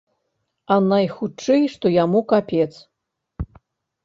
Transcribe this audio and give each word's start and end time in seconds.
А 0.75 0.77
найхутчэй 0.91 1.67
што 1.75 1.85
яму 2.03 2.19
капец. 2.33 2.67